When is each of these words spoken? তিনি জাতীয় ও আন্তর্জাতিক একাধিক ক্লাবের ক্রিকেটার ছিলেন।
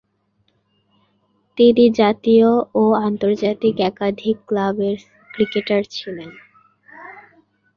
তিনি 1.57 1.85
জাতীয় 1.99 2.49
ও 2.75 2.93
আন্তর্জাতিক 3.07 3.75
একাধিক 3.89 4.35
ক্লাবের 4.47 4.97
ক্রিকেটার 5.31 5.83
ছিলেন। 5.95 6.29